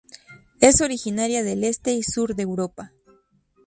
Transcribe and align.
Es 0.61 0.81
originaria 0.81 1.43
del 1.43 1.63
este 1.63 1.93
y 1.93 2.01
sur 2.01 2.33
de 2.33 2.41
Europa. 2.41 2.91